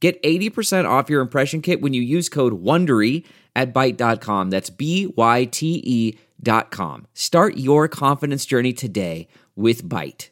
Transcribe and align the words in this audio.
Get 0.00 0.22
80% 0.22 0.88
off 0.88 1.10
your 1.10 1.20
impression 1.20 1.60
kit 1.60 1.80
when 1.80 1.92
you 1.92 2.02
use 2.02 2.28
code 2.28 2.62
WONDERY 2.62 3.24
at 3.56 3.74
Byte.com. 3.74 4.50
That's 4.50 4.70
B-Y-T-E 4.70 6.18
dot 6.40 6.70
com. 6.70 7.06
Start 7.14 7.56
your 7.56 7.88
confidence 7.88 8.46
journey 8.46 8.72
today 8.72 9.26
with 9.56 9.82
Byte. 9.88 10.28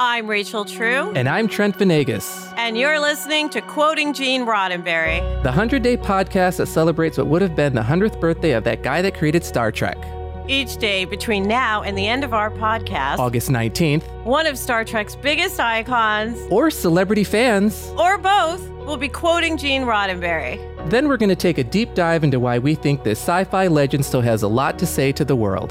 I'm 0.00 0.26
Rachel 0.26 0.64
True. 0.64 1.12
And 1.14 1.28
I'm 1.28 1.46
Trent 1.46 1.78
Vanegas. 1.78 2.52
And 2.56 2.76
you're 2.76 2.98
listening 2.98 3.48
to 3.50 3.60
Quoting 3.60 4.12
Gene 4.12 4.44
Roddenberry, 4.44 5.20
the 5.42 5.50
100 5.50 5.82
Day 5.82 5.96
podcast 5.96 6.56
that 6.56 6.66
celebrates 6.66 7.16
what 7.18 7.28
would 7.28 7.42
have 7.42 7.54
been 7.54 7.74
the 7.74 7.82
100th 7.82 8.18
birthday 8.20 8.52
of 8.52 8.64
that 8.64 8.82
guy 8.82 9.02
that 9.02 9.14
created 9.14 9.44
Star 9.44 9.70
Trek. 9.70 9.98
Each 10.48 10.76
day 10.78 11.04
between 11.04 11.46
now 11.46 11.82
and 11.82 11.96
the 11.96 12.06
end 12.06 12.24
of 12.24 12.34
our 12.34 12.50
podcast, 12.50 13.18
August 13.18 13.50
19th, 13.50 14.02
one 14.24 14.46
of 14.46 14.58
Star 14.58 14.84
Trek's 14.84 15.14
biggest 15.14 15.60
icons, 15.60 16.38
or 16.50 16.70
celebrity 16.70 17.24
fans, 17.24 17.92
or 17.96 18.18
both, 18.18 18.68
will 18.84 18.96
be 18.96 19.08
quoting 19.08 19.56
Gene 19.56 19.82
Roddenberry. 19.82 20.58
Then 20.90 21.08
we're 21.08 21.16
going 21.16 21.30
to 21.30 21.36
take 21.36 21.58
a 21.58 21.64
deep 21.64 21.94
dive 21.94 22.24
into 22.24 22.38
why 22.38 22.58
we 22.58 22.74
think 22.74 23.02
this 23.02 23.18
sci 23.18 23.44
fi 23.44 23.66
legend 23.66 24.04
still 24.04 24.20
has 24.20 24.42
a 24.42 24.48
lot 24.48 24.78
to 24.78 24.86
say 24.86 25.12
to 25.12 25.24
the 25.24 25.36
world. 25.36 25.70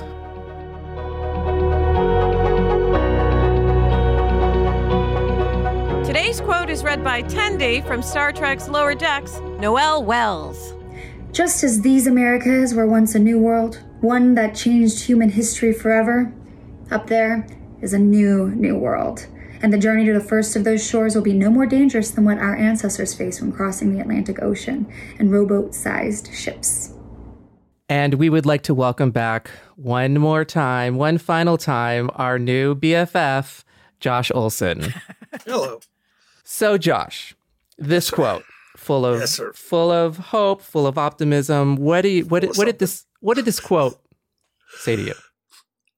Today's 6.06 6.42
quote 6.42 6.70
is 6.70 6.84
read 6.84 7.04
by 7.04 7.24
Tendi 7.24 7.86
from 7.86 8.02
Star 8.02 8.32
Trek's 8.32 8.68
Lower 8.68 8.96
Decks, 8.96 9.40
Noel 9.60 10.04
Wells. 10.04 10.74
Just 11.32 11.64
as 11.64 11.82
these 11.82 12.08
Americas 12.08 12.74
were 12.74 12.88
once 12.88 13.16
a 13.16 13.20
new 13.20 13.40
world, 13.40 13.82
one 14.02 14.36
that 14.36 14.54
changed 14.56 15.04
human 15.04 15.30
history 15.30 15.74
forever, 15.74 16.32
up 16.92 17.08
there 17.08 17.48
is 17.82 17.94
a 17.94 18.00
new, 18.00 18.50
new 18.50 18.78
world. 18.78 19.28
And 19.64 19.72
the 19.72 19.78
journey 19.78 20.06
to 20.06 20.14
the 20.14 20.20
first 20.20 20.58
of 20.58 20.66
those 20.66 20.86
shores 20.86 21.16
will 21.16 21.24
be 21.24 21.32
no 21.32 21.50
more 21.50 21.66
dangerous 21.66 22.12
than 22.12 22.26
what 22.26 22.38
our 22.38 22.54
ancestors 22.54 23.14
faced 23.14 23.40
when 23.40 23.54
crossing 23.54 23.94
the 23.94 24.02
Atlantic 24.02 24.44
Ocean 24.44 24.86
in 25.20 25.32
rowboat 25.32 25.74
sized 25.74 26.36
ships. 26.36 26.94
And 27.88 28.16
we 28.16 28.30
would 28.30 28.46
like 28.46 28.64
to 28.64 28.74
welcome 28.74 29.12
back 29.12 29.50
one 29.78 30.16
more 30.16 30.44
time, 30.44 30.96
one 30.98 31.18
final 31.18 31.58
time, 31.58 32.10
our 32.16 32.38
new 32.38 32.76
BFF, 32.76 33.64
Josh 34.02 34.32
Olson. 34.36 34.94
Hello. 35.46 35.80
So, 36.44 36.78
Josh, 36.78 37.34
this 37.78 38.12
quote, 38.12 38.44
full 38.76 39.06
of 39.06 39.22
yes, 39.22 39.40
full 39.54 39.92
of 39.92 40.18
hope, 40.18 40.62
full 40.62 40.86
of 40.86 40.98
optimism. 40.98 41.78
What 41.78 42.02
do 42.02 42.10
you, 42.10 42.26
what, 42.26 42.44
what 42.58 42.66
did 42.66 42.80
this 42.80 43.06
what 43.22 43.36
did 43.36 43.46
this 43.46 43.62
quote 43.62 43.98
say 44.76 44.98
to 44.98 45.02
you? 45.02 45.14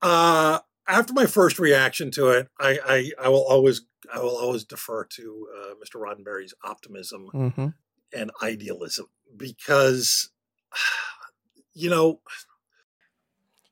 Uh, 0.04 0.60
after 0.88 1.14
my 1.14 1.26
first 1.26 1.60
reaction 1.60 2.12
to 2.12 2.30
it, 2.30 2.48
I, 2.60 2.80
I, 2.86 3.12
I 3.26 3.30
will 3.30 3.44
always 3.44 3.82
I 4.14 4.20
will 4.20 4.38
always 4.38 4.64
defer 4.64 5.04
to 5.04 5.48
uh, 5.58 5.74
Mr. 5.76 6.00
Roddenberry's 6.00 6.54
optimism 6.64 7.28
mm-hmm. 7.34 7.70
and 8.14 8.32
idealism 8.42 9.08
because 9.36 10.30
you 11.74 11.90
know 11.90 12.22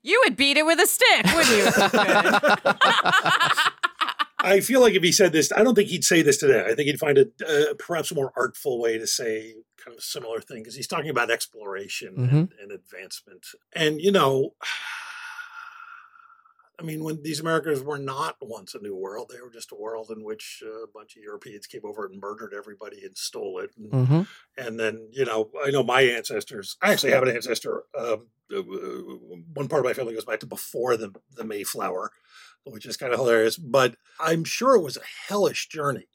you 0.01 0.21
would 0.25 0.35
beat 0.35 0.57
it 0.57 0.65
with 0.65 0.79
a 0.79 0.87
stick, 0.87 1.25
wouldn't 1.33 1.55
you? 1.55 1.65
I 4.45 4.59
feel 4.59 4.81
like 4.81 4.93
if 4.93 5.03
he 5.03 5.13
said 5.13 5.31
this, 5.31 5.53
I 5.53 5.63
don't 5.63 5.73
think 5.73 5.87
he'd 5.87 6.03
say 6.03 6.21
this 6.21 6.37
today. 6.37 6.65
I 6.67 6.75
think 6.75 6.87
he'd 6.87 6.99
find 6.99 7.17
a 7.17 7.27
uh, 7.47 7.75
perhaps 7.79 8.11
a 8.11 8.15
more 8.15 8.33
artful 8.35 8.81
way 8.81 8.97
to 8.97 9.07
say 9.07 9.53
kind 9.77 9.95
of 9.95 9.99
a 9.99 10.01
similar 10.01 10.41
thing 10.41 10.63
because 10.63 10.75
he's 10.75 10.87
talking 10.87 11.09
about 11.09 11.31
exploration 11.31 12.15
mm-hmm. 12.17 12.35
and, 12.35 12.51
and, 12.61 12.73
advancement. 12.73 13.47
And 13.73 14.01
you 14.01 14.11
know, 14.11 14.55
I 16.79 16.83
mean, 16.83 17.03
when 17.03 17.21
these 17.21 17.39
Americas 17.39 17.83
were 17.83 17.99
not 17.99 18.37
once 18.41 18.73
a 18.73 18.81
new 18.81 18.95
world, 18.95 19.31
they 19.31 19.41
were 19.41 19.51
just 19.51 19.71
a 19.71 19.75
world 19.75 20.09
in 20.09 20.23
which 20.23 20.63
uh, 20.65 20.83
a 20.83 20.87
bunch 20.87 21.15
of 21.15 21.21
Europeans 21.21 21.67
came 21.67 21.81
over 21.83 22.05
and 22.05 22.19
murdered 22.19 22.53
everybody 22.55 23.03
and 23.03 23.15
stole 23.15 23.59
it. 23.59 23.71
And, 23.77 23.91
mm-hmm. 23.91 24.21
and 24.57 24.79
then, 24.79 25.07
you 25.11 25.25
know, 25.25 25.51
I 25.63 25.69
know 25.69 25.83
my 25.83 26.01
ancestors. 26.01 26.77
I 26.81 26.91
actually 26.91 27.11
have 27.11 27.23
an 27.23 27.35
ancestor. 27.35 27.83
Um, 27.97 28.27
uh, 28.53 28.61
one 29.53 29.67
part 29.67 29.79
of 29.79 29.85
my 29.85 29.93
family 29.93 30.13
goes 30.13 30.25
back 30.25 30.39
to 30.41 30.45
before 30.45 30.97
the 30.97 31.13
the 31.35 31.43
Mayflower 31.43 32.11
which 32.65 32.85
is 32.85 32.97
kind 32.97 33.13
of 33.13 33.19
hilarious. 33.19 33.57
But 33.57 33.95
I'm 34.19 34.43
sure 34.43 34.75
it 34.75 34.81
was 34.81 34.97
a 34.97 35.27
hellish 35.27 35.67
journey. 35.69 36.07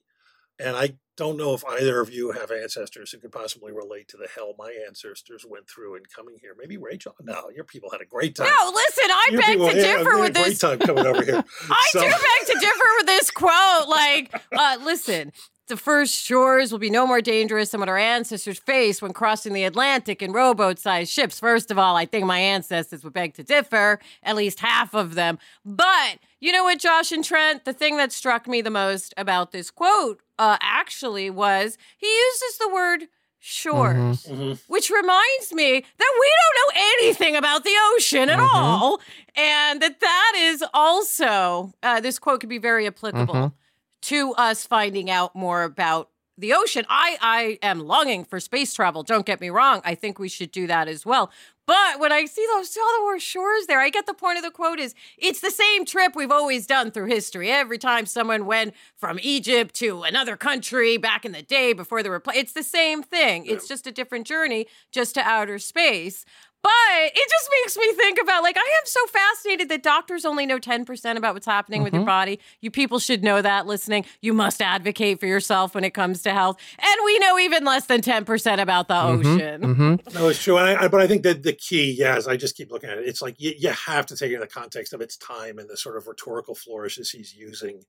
And 0.58 0.76
I 0.76 0.94
don't 1.18 1.36
know 1.36 1.52
if 1.52 1.64
either 1.64 2.00
of 2.00 2.10
you 2.10 2.30
have 2.30 2.52
ancestors 2.52 3.10
who 3.10 3.18
could 3.18 3.32
possibly 3.32 3.72
relate 3.72 4.06
to 4.08 4.16
the 4.16 4.28
hell 4.32 4.54
my 4.56 4.72
ancestors 4.86 5.44
went 5.46 5.68
through 5.68 5.96
in 5.96 6.02
coming 6.14 6.36
here. 6.40 6.54
Maybe 6.56 6.76
Rachel. 6.76 7.14
No, 7.20 7.50
your 7.54 7.64
people 7.64 7.90
had 7.90 8.00
a 8.00 8.04
great 8.04 8.36
time. 8.36 8.46
No, 8.46 8.70
listen, 8.72 9.10
I 9.10 9.28
your 9.32 9.40
beg 9.40 9.48
people, 9.48 9.68
to 9.68 9.74
differ 9.74 10.14
yeah, 10.14 10.20
with 10.20 10.34
this. 10.34 10.60
Great 10.60 10.78
time 10.78 10.78
coming 10.78 11.06
over 11.06 11.24
here. 11.24 11.44
I 11.70 11.88
so. 11.90 12.00
do 12.00 12.08
beg 12.08 12.46
to 12.46 12.60
differ 12.60 12.88
with 12.98 13.06
this 13.06 13.30
quote. 13.32 13.88
Like, 13.88 14.32
uh, 14.56 14.78
listen, 14.84 15.32
the 15.68 15.76
first 15.76 16.14
shores 16.14 16.72
will 16.72 16.78
be 16.78 16.90
no 16.90 17.06
more 17.06 17.20
dangerous 17.20 17.70
than 17.70 17.80
what 17.80 17.88
our 17.88 17.98
ancestors 17.98 18.58
faced 18.58 19.00
when 19.00 19.12
crossing 19.12 19.52
the 19.52 19.64
Atlantic 19.64 20.22
in 20.22 20.32
rowboat 20.32 20.78
sized 20.78 21.10
ships. 21.10 21.38
First 21.38 21.70
of 21.70 21.78
all, 21.78 21.96
I 21.96 22.06
think 22.06 22.26
my 22.26 22.38
ancestors 22.38 23.04
would 23.04 23.12
beg 23.12 23.34
to 23.34 23.44
differ, 23.44 24.00
at 24.22 24.36
least 24.36 24.60
half 24.60 24.94
of 24.94 25.14
them. 25.14 25.38
But 25.64 26.18
you 26.40 26.52
know 26.52 26.64
what, 26.64 26.78
Josh 26.78 27.12
and 27.12 27.24
Trent? 27.24 27.64
The 27.64 27.72
thing 27.72 27.96
that 27.98 28.12
struck 28.12 28.48
me 28.48 28.60
the 28.60 28.70
most 28.70 29.14
about 29.16 29.52
this 29.52 29.70
quote 29.70 30.20
uh, 30.38 30.56
actually 30.60 31.30
was 31.30 31.78
he 31.96 32.06
uses 32.06 32.58
the 32.58 32.70
word 32.72 33.04
shores, 33.38 34.24
mm-hmm. 34.24 34.34
mm-hmm. 34.34 34.72
which 34.72 34.90
reminds 34.90 35.52
me 35.52 35.84
that 35.98 36.14
we 36.20 36.32
don't 36.40 36.76
know 36.76 36.82
anything 37.00 37.36
about 37.36 37.64
the 37.64 37.74
ocean 37.94 38.28
at 38.28 38.38
mm-hmm. 38.38 38.56
all. 38.56 39.00
And 39.36 39.80
that 39.80 40.00
that 40.00 40.32
is 40.36 40.64
also, 40.74 41.72
uh, 41.82 42.00
this 42.00 42.18
quote 42.18 42.40
could 42.40 42.48
be 42.48 42.58
very 42.58 42.86
applicable 42.86 43.34
mm-hmm 43.34 43.54
to 44.02 44.32
us 44.34 44.66
finding 44.66 45.10
out 45.10 45.34
more 45.34 45.62
about 45.62 46.10
the 46.38 46.54
ocean. 46.54 46.86
I 46.88 47.18
I 47.20 47.58
am 47.62 47.80
longing 47.80 48.24
for 48.24 48.38
space 48.40 48.72
travel. 48.72 49.02
Don't 49.02 49.26
get 49.26 49.40
me 49.40 49.50
wrong. 49.50 49.80
I 49.84 49.94
think 49.94 50.18
we 50.18 50.28
should 50.28 50.52
do 50.52 50.66
that 50.68 50.88
as 50.88 51.04
well. 51.04 51.30
But 51.66 52.00
when 52.00 52.12
I 52.12 52.24
see 52.24 52.46
those 52.54 52.74
other 53.02 53.18
shores 53.18 53.66
there, 53.66 53.78
I 53.78 53.90
get 53.90 54.06
the 54.06 54.14
point 54.14 54.38
of 54.38 54.42
the 54.44 54.50
quote 54.50 54.78
is 54.80 54.94
it's 55.18 55.40
the 55.40 55.50
same 55.50 55.84
trip 55.84 56.16
we've 56.16 56.30
always 56.30 56.66
done 56.66 56.90
through 56.90 57.08
history. 57.08 57.50
Every 57.50 57.76
time 57.76 58.06
someone 58.06 58.46
went 58.46 58.72
from 58.96 59.18
Egypt 59.20 59.74
to 59.74 60.02
another 60.04 60.34
country 60.34 60.96
back 60.96 61.26
in 61.26 61.32
the 61.32 61.42
day 61.42 61.74
before 61.74 62.02
the 62.02 62.08
were, 62.08 62.22
it's 62.34 62.54
the 62.54 62.62
same 62.62 63.02
thing. 63.02 63.44
It's 63.44 63.68
just 63.68 63.86
a 63.86 63.92
different 63.92 64.26
journey, 64.26 64.66
just 64.92 65.14
to 65.16 65.20
outer 65.20 65.58
space. 65.58 66.24
But 66.62 66.72
it 67.04 67.14
just 67.14 67.48
makes 67.62 67.76
me 67.76 67.92
think 67.94 68.18
about 68.20 68.42
like 68.42 68.56
I 68.56 68.60
am 68.60 68.84
so 68.84 69.06
fascinated 69.06 69.68
that 69.68 69.82
doctors 69.82 70.24
only 70.24 70.44
know 70.44 70.58
10% 70.58 71.16
about 71.16 71.34
what's 71.34 71.46
happening 71.46 71.78
mm-hmm. 71.78 71.84
with 71.84 71.92
your 71.92 72.00
mm-hmm. 72.00 72.06
body. 72.06 72.40
You 72.60 72.70
people 72.70 72.98
should 72.98 73.22
know 73.22 73.40
that 73.40 73.66
listening. 73.66 74.04
You 74.20 74.32
must 74.32 74.60
advocate 74.60 75.20
for 75.20 75.26
yourself 75.26 75.74
when 75.74 75.84
it 75.84 75.90
comes 75.90 76.22
to 76.22 76.32
health. 76.32 76.56
And 76.78 76.96
we 77.04 77.18
know 77.20 77.38
even 77.38 77.64
less 77.64 77.86
than 77.86 78.00
10% 78.00 78.60
about 78.60 78.88
the 78.88 78.94
mm-hmm. 78.94 79.26
ocean. 79.26 79.60
Mm-hmm. 79.62 80.18
No, 80.18 80.28
it's 80.28 80.42
true. 80.42 80.56
I, 80.56 80.84
I, 80.84 80.88
but 80.88 81.00
I 81.00 81.06
think 81.06 81.22
that 81.22 81.44
the 81.44 81.52
key, 81.52 81.94
yeah, 81.96 82.16
as 82.16 82.26
I 82.26 82.36
just 82.36 82.56
keep 82.56 82.72
looking 82.72 82.90
at 82.90 82.98
it, 82.98 83.06
it's 83.06 83.22
like 83.22 83.36
you, 83.38 83.52
you 83.56 83.70
have 83.70 84.06
to 84.06 84.16
take 84.16 84.32
it 84.32 84.34
in 84.34 84.40
the 84.40 84.46
context 84.46 84.92
of 84.92 85.00
its 85.00 85.16
time 85.16 85.58
and 85.58 85.70
the 85.70 85.76
sort 85.76 85.96
of 85.96 86.08
rhetorical 86.08 86.56
flourishes 86.56 87.10
he's 87.10 87.34
using 87.34 87.82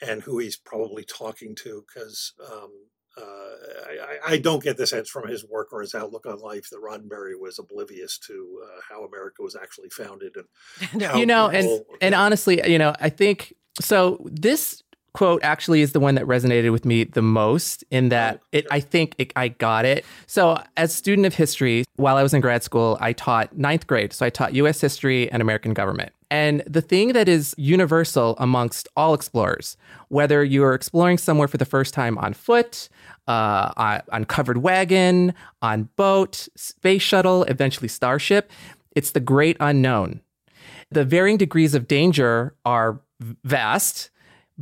and 0.00 0.22
who 0.22 0.38
he's 0.38 0.56
probably 0.56 1.04
talking 1.04 1.54
to 1.56 1.84
because 1.86 2.32
um, 2.50 2.70
I, 3.20 4.32
I, 4.34 4.38
don't 4.38 4.62
get 4.62 4.76
the 4.76 4.86
sense 4.86 5.08
from 5.08 5.28
his 5.28 5.44
work 5.44 5.72
or 5.72 5.80
his 5.80 5.94
outlook 5.94 6.26
on 6.26 6.38
life 6.38 6.68
that 6.70 6.80
Roddenberry 6.80 7.38
was 7.38 7.58
oblivious 7.58 8.18
to 8.26 8.62
uh, 8.64 8.80
how 8.88 9.04
America 9.04 9.42
was 9.42 9.56
actually 9.56 9.90
founded 9.90 10.36
and 10.36 11.02
you 11.18 11.26
know, 11.26 11.48
and 11.48 11.84
and 12.00 12.14
honestly, 12.14 12.60
you 12.70 12.78
know, 12.78 12.94
I 13.00 13.08
think 13.08 13.54
so. 13.80 14.26
This 14.30 14.82
quote 15.14 15.42
actually 15.44 15.82
is 15.82 15.92
the 15.92 16.00
one 16.00 16.14
that 16.14 16.24
resonated 16.24 16.72
with 16.72 16.84
me 16.86 17.04
the 17.04 17.22
most 17.22 17.84
in 17.90 18.08
that 18.08 18.40
it 18.50 18.66
I 18.70 18.80
think 18.80 19.14
it, 19.18 19.32
I 19.36 19.48
got 19.48 19.84
it. 19.84 20.04
So 20.26 20.62
as 20.76 20.94
student 20.94 21.26
of 21.26 21.34
history, 21.34 21.84
while 21.96 22.16
I 22.16 22.22
was 22.22 22.32
in 22.32 22.40
grad 22.40 22.62
school, 22.62 22.96
I 23.00 23.12
taught 23.12 23.56
ninth 23.56 23.86
grade. 23.86 24.12
So 24.12 24.24
I 24.24 24.30
taught 24.30 24.54
US 24.54 24.80
history 24.80 25.30
and 25.30 25.42
American 25.42 25.74
government. 25.74 26.12
And 26.32 26.62
the 26.66 26.80
thing 26.80 27.12
that 27.12 27.28
is 27.28 27.54
universal 27.58 28.36
amongst 28.38 28.88
all 28.96 29.12
explorers, 29.12 29.76
whether 30.08 30.42
you're 30.42 30.72
exploring 30.72 31.18
somewhere 31.18 31.46
for 31.46 31.58
the 31.58 31.66
first 31.66 31.92
time 31.92 32.16
on 32.16 32.32
foot, 32.32 32.88
uh, 33.28 34.00
on 34.10 34.24
covered 34.24 34.56
wagon, 34.56 35.34
on 35.60 35.90
boat, 35.96 36.48
space 36.56 37.02
shuttle, 37.02 37.44
eventually 37.44 37.86
starship. 37.86 38.50
It's 38.96 39.10
the 39.10 39.20
great 39.20 39.58
unknown. 39.60 40.22
The 40.90 41.04
varying 41.04 41.36
degrees 41.36 41.74
of 41.74 41.86
danger 41.86 42.56
are 42.64 43.02
vast, 43.44 44.08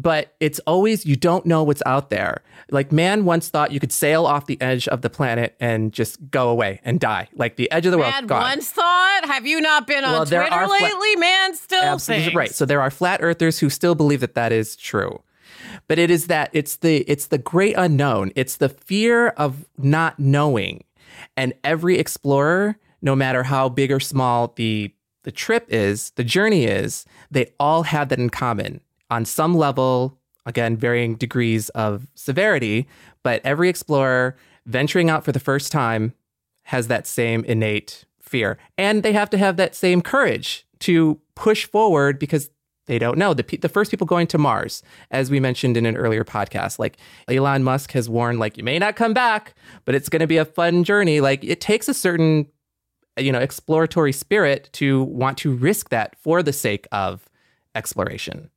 but 0.01 0.35
it's 0.41 0.59
always 0.61 1.05
you 1.05 1.17
don't 1.17 1.45
know 1.47 1.63
what's 1.63 1.83
out 1.87 2.11
there. 2.11 2.43
Like 2.71 2.93
man 2.93 3.25
once 3.25 3.49
thought 3.49 3.73
you 3.73 3.81
could 3.81 3.93
sail 3.93 4.27
off 4.27 4.47
the 4.47 4.61
edge 4.61 4.87
of 4.89 5.03
the 5.03 5.11
planet 5.11 5.57
and 5.61 5.93
just 5.93 6.31
go 6.31 6.49
away 6.49 6.81
and 6.85 7.01
die, 7.01 7.29
like 7.35 7.57
the 7.57 7.71
edge 7.71 7.87
of 7.87 7.93
the 7.93 7.99
world. 7.99 8.13
Man 8.13 8.27
once 8.29 8.71
thought. 8.71 9.21
Have 9.25 9.47
you 9.47 9.61
not 9.61 9.87
been 9.87 10.05
on 10.05 10.13
Well, 10.13 10.27
Twitter 10.27 10.49
fla- 10.49 10.69
lately? 10.81 11.17
Man 11.17 11.55
still 11.55 11.83
Absolutely 11.83 12.25
thinks. 12.27 12.37
right. 12.37 12.55
So 12.55 12.65
there 12.65 12.81
are 12.81 12.91
flat 12.91 13.21
earthers 13.23 13.59
who 13.59 13.69
still 13.71 13.95
believe 13.95 14.21
that 14.21 14.35
that 14.35 14.53
is 14.53 14.77
true. 14.77 15.23
But 15.89 15.99
it 15.99 16.11
is 16.11 16.29
that 16.29 16.51
it's 16.53 16.77
the 16.77 16.99
it's 17.11 17.27
the 17.27 17.39
great 17.39 17.75
unknown. 17.77 18.33
It's 18.37 18.57
the 18.57 18.69
fear 18.69 19.29
of 19.31 19.67
not 19.79 20.19
knowing. 20.19 20.85
And 21.37 21.53
every 21.65 21.99
explorer, 21.99 22.77
no 23.03 23.15
matter 23.17 23.43
how 23.43 23.69
big 23.69 23.91
or 23.91 24.01
small 24.01 24.53
the 24.57 24.95
the 25.25 25.33
trip 25.33 25.67
is, 25.69 26.11
the 26.13 26.25
journey 26.25 26.65
is, 26.65 27.05
they 27.31 27.53
all 27.61 27.83
have 27.83 28.09
that 28.09 28.19
in 28.19 28.31
common 28.31 28.81
on 29.11 29.25
some 29.25 29.57
level, 29.57 30.19
again, 30.47 30.77
varying 30.77 31.17
degrees 31.17 31.69
of 31.71 32.07
severity, 32.15 32.89
but 33.23 33.41
every 33.45 33.69
explorer 33.69 34.37
venturing 34.67 35.11
out 35.11 35.25
for 35.25 35.33
the 35.33 35.41
first 35.41 35.73
time 35.73 36.15
has 36.65 36.89
that 36.89 37.07
same 37.07 37.45
innate 37.45 38.05
fear. 38.21 38.59
And 38.79 39.03
they 39.03 39.13
have 39.13 39.31
to 39.31 39.39
have 39.39 39.57
that 39.57 39.75
same 39.75 40.01
courage 40.03 40.67
to 40.81 41.21
push 41.35 41.67
forward 41.67 42.19
because 42.19 42.51
they 42.87 42.99
don't 42.99 43.19
know. 43.19 43.35
The, 43.35 43.43
the 43.57 43.69
first 43.69 43.91
people 43.91 44.07
going 44.07 44.27
to 44.29 44.39
Mars, 44.39 44.83
as 45.11 45.31
we 45.31 45.39
mentioned 45.39 45.77
in 45.77 45.87
an 45.87 45.97
earlier 45.97 46.25
podcast, 46.25 46.79
like 46.79 46.97
Elon 47.29 47.63
Musk 47.63 47.93
has 47.93 48.09
warned, 48.09 48.39
like, 48.39 48.57
you 48.57 48.65
may 48.65 48.79
not 48.79 48.97
come 48.97 49.13
back, 49.13 49.55
but 49.85 49.95
it's 49.95 50.09
going 50.09 50.21
to 50.21 50.27
be 50.27 50.39
a 50.39 50.45
fun 50.45 50.83
journey. 50.83 51.21
Like, 51.21 51.45
it 51.45 51.61
takes 51.61 51.89
a 51.89 51.95
certain, 51.95 52.47
you 53.17 53.31
know, 53.31 53.39
exploratory 53.39 54.13
spirit 54.13 54.71
to 54.75 55.05
want 55.05 55.39
to 55.39 55.55
risk 55.55 55.91
that 55.91 56.17
for 56.19 56.43
the 56.43 56.53
sake 56.53 56.89
of 56.91 57.29
exploration. 57.75 58.51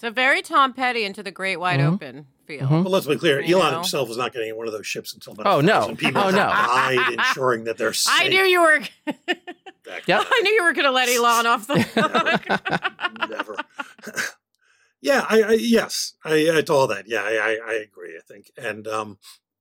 It's 0.00 0.04
a 0.06 0.10
very 0.10 0.40
Tom 0.40 0.72
Petty 0.72 1.04
into 1.04 1.22
the 1.22 1.30
great 1.30 1.58
wide 1.60 1.78
Mm-hmm. 1.78 1.92
open 1.92 2.26
feel. 2.46 2.66
But 2.66 2.88
let's 2.88 3.04
be 3.06 3.16
clear, 3.16 3.38
You 3.42 3.58
Elon 3.60 3.72
know? 3.72 3.76
himself 3.80 4.08
is 4.08 4.16
not 4.16 4.32
getting 4.32 4.48
in 4.48 4.56
one 4.56 4.66
of 4.66 4.72
those 4.72 4.86
ships 4.86 5.12
until 5.12 5.34
about 5.34 5.46
Oh, 5.46 5.58
a 5.58 5.62
no. 5.62 5.94
people 5.94 6.22
Oh, 6.22 6.30
no. 6.30 6.36
died, 6.38 7.12
ensuring 7.12 7.64
that 7.64 7.76
they're 7.76 7.92
safe. 7.92 8.14
I 8.18 8.28
knew 8.28 8.42
you 8.44 8.62
were. 8.62 8.80
Yep. 9.06 10.26
I 10.26 10.40
knew 10.42 10.52
you 10.52 10.64
were 10.64 10.72
going 10.72 10.86
to 10.86 10.90
let 10.90 11.10
Elon 11.10 11.46
off 11.46 11.66
the 11.66 11.82
hook. 13.20 13.28
Never. 13.28 13.56
yeah, 15.02 15.26
I, 15.28 15.42
I 15.42 15.52
yes, 15.52 16.14
I, 16.24 16.36
it's 16.36 16.70
all 16.70 16.86
that. 16.86 17.06
Yeah, 17.06 17.20
I, 17.22 17.32
I, 17.32 17.58
I 17.68 17.72
agree. 17.74 18.16
I 18.16 18.22
think, 18.26 18.50
and 18.56 18.88
um, 18.88 19.18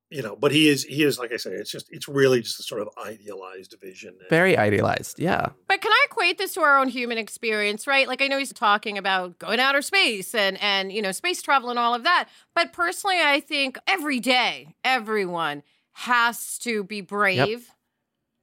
you 0.10 0.22
know, 0.24 0.36
but 0.36 0.52
he 0.52 0.68
is 0.70 0.84
he 0.86 1.04
is 1.04 1.20
like 1.20 1.32
I 1.32 1.38
say, 1.38 1.52
it's 1.52 1.70
just 1.72 1.88
it's 1.92 2.08
really 2.08 2.42
just 2.42 2.60
a 2.60 2.64
sort 2.64 2.82
of 2.82 2.90
idealized 3.06 3.76
vision. 3.82 4.16
And- 4.20 4.30
Very 4.30 4.58
idealized. 4.58 5.20
Yeah. 5.20 5.50
But 5.68 5.82
can 5.82 5.92
I 5.92 6.06
equate 6.10 6.38
this 6.38 6.54
to 6.56 6.62
our 6.62 6.78
own 6.80 6.88
human 6.90 7.18
experience, 7.18 7.86
right? 7.88 8.08
Like 8.08 8.22
I 8.22 8.28
know 8.28 8.38
he's 8.40 8.52
talking 8.54 8.98
about 8.98 9.38
going 9.40 9.60
outer 9.60 9.82
space 9.82 10.34
and 10.34 10.58
and 10.62 10.92
you 10.92 11.02
know 11.02 11.12
space 11.12 11.42
travel 11.42 11.70
and 11.70 11.78
all 11.78 11.94
of 11.94 12.04
that. 12.04 12.28
But 12.56 12.74
personally, 12.74 13.20
I 13.24 13.40
think 13.40 13.78
every 13.88 14.20
day, 14.20 14.76
everyone 14.84 15.64
has 15.94 16.58
to 16.60 16.84
be 16.84 17.02
brave. 17.02 17.70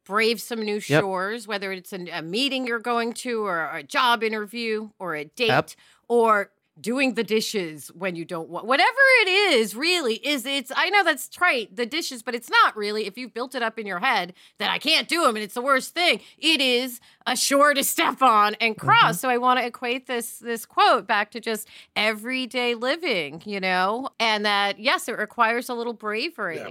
Brave 0.04 0.40
some 0.40 0.60
new 0.62 0.74
Yep. 0.76 1.00
shores, 1.02 1.48
whether 1.48 1.72
it's 1.72 1.92
a, 1.92 2.08
a 2.10 2.22
meeting 2.22 2.64
you're 2.64 2.78
going 2.78 3.12
to, 3.14 3.44
or 3.44 3.68
a 3.74 3.82
job 3.82 4.22
interview, 4.22 4.90
or 5.00 5.16
a 5.16 5.24
date, 5.24 5.48
Yep. 5.48 5.70
or 6.06 6.52
doing 6.80 7.14
the 7.14 7.24
dishes 7.24 7.88
when 7.94 8.14
you 8.16 8.24
don't 8.24 8.48
want 8.48 8.66
whatever 8.66 8.98
it 9.22 9.28
is 9.28 9.74
really 9.74 10.14
is 10.16 10.44
it's 10.44 10.70
i 10.76 10.90
know 10.90 11.02
that's 11.02 11.28
trite 11.28 11.74
the 11.74 11.86
dishes 11.86 12.22
but 12.22 12.34
it's 12.34 12.50
not 12.50 12.76
really 12.76 13.06
if 13.06 13.16
you've 13.16 13.32
built 13.32 13.54
it 13.54 13.62
up 13.62 13.78
in 13.78 13.86
your 13.86 13.98
head 13.98 14.34
that 14.58 14.70
i 14.70 14.78
can't 14.78 15.08
do 15.08 15.22
them 15.22 15.36
and 15.36 15.42
it's 15.42 15.54
the 15.54 15.62
worst 15.62 15.94
thing 15.94 16.20
it 16.38 16.60
is 16.60 17.00
a 17.26 17.34
shore 17.34 17.72
to 17.72 17.82
step 17.94 18.20
on 18.20 18.54
and 18.60 18.76
cross 18.76 19.02
mm-hmm. 19.04 19.12
so 19.12 19.28
i 19.28 19.38
want 19.38 19.58
to 19.58 19.64
equate 19.66 20.06
this 20.06 20.38
this 20.38 20.66
quote 20.66 21.06
back 21.06 21.30
to 21.30 21.40
just 21.40 21.66
everyday 21.94 22.74
living 22.74 23.42
you 23.46 23.58
know 23.58 24.08
and 24.20 24.44
that 24.44 24.78
yes 24.78 25.08
it 25.08 25.16
requires 25.18 25.68
a 25.68 25.74
little 25.74 25.94
bravery 25.94 26.58
Yeah. 26.58 26.70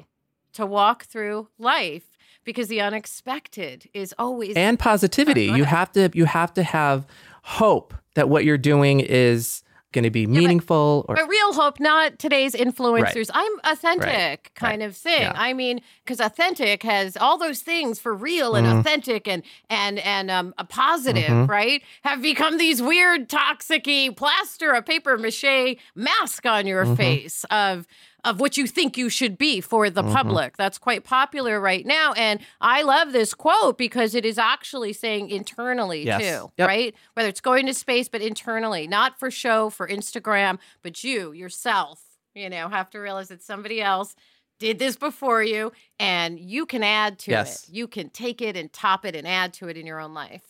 to 0.54 0.66
walk 0.66 1.06
through 1.06 1.48
life 1.58 2.04
because 2.44 2.68
the 2.68 2.80
unexpected 2.80 3.90
is 3.94 4.14
always 4.20 4.56
and 4.56 4.78
positivity. 4.78 5.46
You 5.56 5.64
have 5.64 5.92
to 5.94 6.12
you 6.14 6.26
have 6.26 6.54
to 6.54 6.64
have 6.64 7.08
hope 7.44 7.94
that 8.14 8.30
what 8.30 8.46
you're 8.46 8.58
doing 8.58 9.00
is 9.00 9.64
going 9.96 10.04
to 10.04 10.12
be 10.12 10.28
meaningful 10.28 11.06
or 11.10 11.16
But 11.16 11.28
real 11.28 11.54
hope, 11.54 11.80
not 11.80 12.20
today's 12.20 12.54
influencers. 12.54 13.30
I'm 13.34 13.52
authentic 13.64 14.06
Right. 14.06 14.54
kind 14.56 14.84
of 14.84 14.96
thing. 14.96 15.22
Yeah. 15.22 15.34
I 15.36 15.54
mean, 15.54 15.82
because 16.04 16.20
authentic 16.20 16.84
has 16.84 17.18
all 17.18 17.38
those 17.40 17.62
things 17.62 18.00
for 18.00 18.14
real 18.14 18.54
and 18.56 18.68
Mhm. 18.68 18.80
authentic 18.80 19.28
and 19.28 19.42
and 19.70 19.98
and 20.00 20.30
um 20.30 20.54
a 20.60 20.66
positive, 20.66 21.24
Mhm. 21.24 21.50
right? 21.50 21.82
Have 22.04 22.22
become 22.22 22.58
these 22.58 22.82
weird 22.82 23.30
toxicy 23.30 24.12
plaster 24.12 24.72
a 24.74 24.82
paper 24.84 25.18
mache 25.18 25.78
mask 25.96 26.46
on 26.46 26.68
your 26.68 26.86
Mhm. 26.86 26.98
face 26.98 27.46
of 27.50 27.88
of 28.26 28.40
what 28.40 28.58
you 28.58 28.68
think 28.68 28.98
you 28.98 29.08
should 29.10 29.38
be 29.38 29.62
for 29.62 29.90
the 29.90 30.04
Mhm. 30.04 30.14
public. 30.14 30.58
That's 30.58 30.78
quite 30.78 31.04
popular 31.06 31.62
right 31.62 31.86
now. 31.86 32.12
And 32.14 32.42
I 32.60 32.82
love 32.82 33.14
this 33.14 33.34
quote 33.34 33.78
because 33.78 34.16
it 34.16 34.26
is 34.26 34.38
actually 34.38 34.92
saying 34.94 35.30
internally 35.30 36.04
Yes. 36.06 36.22
too, 36.22 36.52
Yep. 36.58 36.68
right? 36.68 36.96
Whether 37.14 37.30
it's 37.30 37.42
going 37.42 37.66
to 37.68 37.74
space, 37.74 38.10
but 38.10 38.22
internally, 38.22 38.88
not 38.88 39.18
for 39.20 39.32
show, 39.32 39.70
for 39.70 39.88
Instagram, 39.88 40.60
but 40.82 41.04
you 41.04 41.32
yourself, 41.32 42.02
you 42.34 42.50
know, 42.50 42.68
have 42.68 42.90
to 42.90 43.00
realize 43.00 43.30
that 43.30 43.42
somebody 43.44 43.82
else 43.82 44.16
did 44.60 44.80
this 44.80 44.96
before 44.96 45.44
you 45.44 45.72
and 46.00 46.40
you 46.40 46.66
can 46.66 46.82
add 46.84 47.20
to 47.20 47.32
Yes. 47.32 47.64
it. 47.64 47.70
You 47.76 47.88
can 47.88 48.10
take 48.10 48.42
it 48.42 48.58
and 48.58 48.72
top 48.74 49.06
it 49.06 49.16
and 49.16 49.28
add 49.28 49.54
to 49.56 49.68
it 49.68 49.78
in 49.78 49.86
your 49.86 50.00
own 50.00 50.14
life. 50.14 50.44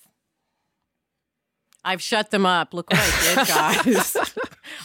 I've 1.83 2.01
shut 2.01 2.31
them 2.31 2.45
up. 2.45 2.74
Look 2.74 2.89
what 2.89 3.00
I 3.00 3.36
did, 3.36 3.48
guys. 3.95 4.18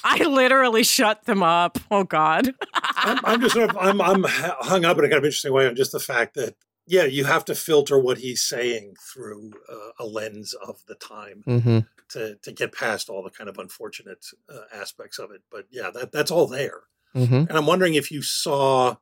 I 0.05 0.25
literally 0.25 0.82
shut 0.82 1.25
them 1.25 1.43
up. 1.43 1.79
Oh 1.91 2.05
God. 2.05 2.55
I'm, 2.73 3.19
I'm 3.25 3.41
just 3.41 3.55
sort 3.55 3.70
of 3.70 3.76
I'm 3.79 4.00
I'm 4.00 4.25
hung 4.29 4.85
up 4.85 4.99
in 4.99 5.05
a 5.05 5.08
kind 5.08 5.19
of 5.19 5.25
interesting 5.25 5.52
way 5.52 5.67
on 5.67 5.76
just 5.76 5.93
the 5.93 6.00
fact 6.00 6.35
that 6.35 6.56
yeah, 6.87 7.05
you 7.05 7.25
have 7.25 7.44
to 7.47 7.55
filter 7.55 7.99
what 7.99 8.19
he's 8.19 8.43
saying 8.43 8.94
through 9.12 9.52
uh, 9.70 9.91
a 9.99 10.05
lens 10.05 10.55
of 10.55 10.81
the 10.87 10.94
time 10.97 11.44
Mhm. 11.47 11.87
to 12.11 12.37
to 12.43 12.52
get 12.52 12.73
past 12.73 13.08
all 13.08 13.23
the 13.23 13.31
kind 13.31 13.49
of 13.49 13.58
unfortunate 13.58 14.26
uh, 14.49 14.62
aspects 14.75 15.19
of 15.19 15.31
it. 15.31 15.43
But 15.50 15.67
yeah, 15.70 15.91
that 15.91 16.12
that's 16.12 16.31
all 16.31 16.46
there. 16.46 16.82
Mhm. 17.14 17.49
And 17.49 17.53
I'm 17.53 17.67
wondering 17.67 17.94
if 17.94 18.11
you 18.11 18.23
saw 18.23 18.96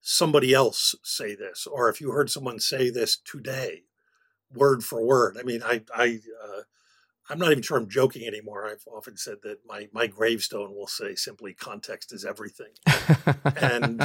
somebody 0.00 0.54
else 0.54 0.94
say 1.02 1.34
this, 1.34 1.66
or 1.66 1.88
if 1.88 2.00
you 2.00 2.10
heard 2.12 2.30
someone 2.30 2.58
say 2.60 2.88
this 2.90 3.16
today, 3.18 3.82
word 4.54 4.82
for 4.82 5.04
word. 5.04 5.36
I 5.38 5.42
mean, 5.42 5.62
I, 5.62 5.82
I, 5.94 6.20
uh, 6.42 6.62
I'm 7.30 7.38
not 7.38 7.50
even 7.50 7.62
sure 7.62 7.76
I'm 7.76 7.88
joking 7.88 8.26
anymore. 8.26 8.66
I've 8.66 8.84
often 8.86 9.16
said 9.16 9.38
that 9.42 9.58
my 9.66 9.88
my 9.92 10.06
gravestone 10.06 10.74
will 10.74 10.86
say 10.86 11.14
simply 11.14 11.52
"context 11.52 12.12
is 12.12 12.24
everything." 12.24 12.72
and 13.56 14.02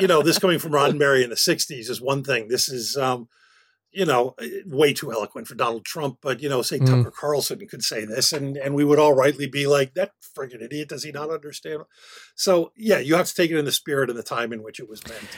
you 0.00 0.06
know, 0.06 0.22
this 0.22 0.38
coming 0.38 0.58
from 0.58 0.72
Roddenberry 0.72 1.24
in 1.24 1.30
the 1.30 1.36
'60s 1.36 1.88
is 1.88 2.00
one 2.00 2.22
thing. 2.22 2.48
This 2.48 2.68
is, 2.68 2.96
um, 2.96 3.28
you 3.90 4.04
know, 4.04 4.34
way 4.66 4.92
too 4.92 5.12
eloquent 5.12 5.46
for 5.46 5.54
Donald 5.54 5.84
Trump. 5.84 6.18
But 6.20 6.42
you 6.42 6.48
know, 6.48 6.62
say 6.62 6.78
Mm. 6.78 6.86
Tucker 6.86 7.10
Carlson 7.10 7.66
could 7.68 7.82
say 7.82 8.04
this, 8.04 8.32
and 8.32 8.56
and 8.56 8.74
we 8.74 8.84
would 8.84 8.98
all 8.98 9.14
rightly 9.14 9.46
be 9.46 9.66
like, 9.66 9.94
"That 9.94 10.12
friggin' 10.36 10.62
idiot! 10.62 10.88
Does 10.90 11.04
he 11.04 11.12
not 11.12 11.30
understand?" 11.30 11.82
So 12.34 12.72
yeah, 12.76 12.98
you 12.98 13.14
have 13.16 13.26
to 13.26 13.34
take 13.34 13.50
it 13.50 13.58
in 13.58 13.64
the 13.64 13.72
spirit 13.72 14.10
and 14.10 14.18
the 14.18 14.22
time 14.22 14.52
in 14.52 14.62
which 14.62 14.78
it 14.80 14.88
was 14.88 15.06
meant. 15.06 15.28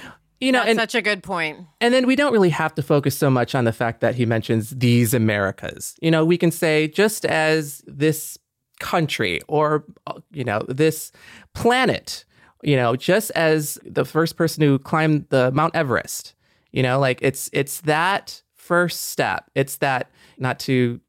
You 0.40 0.52
know, 0.52 0.60
That's 0.60 0.70
and 0.70 0.78
such 0.80 0.94
a 0.94 1.02
good 1.02 1.22
point. 1.22 1.58
And 1.82 1.92
then 1.92 2.06
we 2.06 2.16
don't 2.16 2.32
really 2.32 2.48
have 2.50 2.74
to 2.76 2.82
focus 2.82 3.16
so 3.16 3.28
much 3.28 3.54
on 3.54 3.64
the 3.64 3.72
fact 3.72 4.00
that 4.00 4.14
he 4.14 4.24
mentions 4.24 4.70
these 4.70 5.12
Americas. 5.12 5.94
You 6.00 6.10
know, 6.10 6.24
we 6.24 6.38
can 6.38 6.50
say 6.50 6.88
just 6.88 7.26
as 7.26 7.82
this 7.86 8.38
country 8.78 9.40
or, 9.48 9.84
uh, 10.06 10.14
you 10.32 10.42
know, 10.42 10.62
this 10.66 11.12
planet, 11.54 12.24
you 12.62 12.74
know, 12.74 12.96
just 12.96 13.30
as 13.32 13.78
the 13.84 14.06
first 14.06 14.36
person 14.36 14.62
who 14.62 14.78
climbed 14.78 15.26
the 15.28 15.50
Mount 15.52 15.76
Everest, 15.76 16.34
you 16.72 16.82
know, 16.82 16.98
like 16.98 17.18
it's 17.22 17.50
it's 17.52 17.80
that 17.82 18.42
first 18.54 19.08
step. 19.08 19.50
It's 19.54 19.76
that 19.76 20.10
not 20.38 20.58
to 20.60 21.00